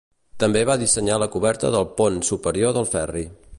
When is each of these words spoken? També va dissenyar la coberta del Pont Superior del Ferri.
També 0.43 0.63
va 0.69 0.77
dissenyar 0.83 1.19
la 1.23 1.27
coberta 1.37 1.71
del 1.77 1.87
Pont 2.01 2.19
Superior 2.33 2.77
del 2.79 2.91
Ferri. 2.97 3.27